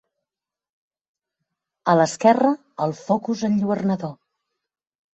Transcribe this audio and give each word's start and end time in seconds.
A 1.95 1.95
l'esquerra 2.01 2.57
el 2.89 2.99
focus 3.05 3.47
enlluernador. 3.53 4.21